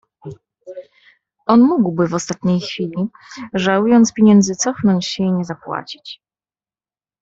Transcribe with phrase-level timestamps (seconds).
[1.47, 3.07] "On mógłby w ostatniej chwili,
[3.53, 6.21] żałując pieniędzy, cofnąć się i nie zapłacić."